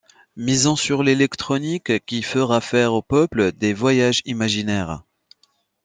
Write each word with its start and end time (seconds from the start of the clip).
Misons 0.35 0.75
sur 0.75 1.03
l’électronique 1.03 2.03
qui 2.07 2.23
fera 2.23 2.59
faire 2.59 2.91
au 2.95 3.03
peuple 3.03 3.51
des 3.51 3.71
voyages 3.75 4.23
imaginaires. 4.25 5.03